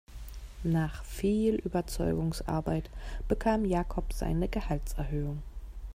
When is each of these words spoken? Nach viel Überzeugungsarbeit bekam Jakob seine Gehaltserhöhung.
Nach 0.63 1.03
viel 1.03 1.57
Überzeugungsarbeit 1.57 2.89
bekam 3.27 3.65
Jakob 3.65 4.13
seine 4.13 4.49
Gehaltserhöhung. 4.49 5.43